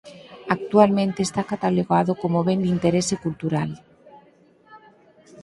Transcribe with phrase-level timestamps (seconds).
[0.57, 3.71] Actualmente está catalogado como Ben de Interese Cultural.